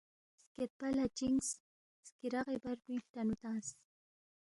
[0.43, 1.49] سکیدپہ لہ چِنگس،
[2.05, 3.67] سکیرغی بر پِنگ نُو ہلٹنُو تنگس